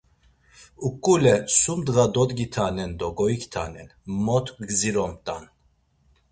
Uǩule 0.87 1.35
sum 1.59 1.79
ndğa 1.83 2.05
dodgitanen 2.13 2.91
do 2.99 3.07
goiktanen, 3.17 3.89
mot 4.25 4.45
gdziromt̆an. 4.67 5.43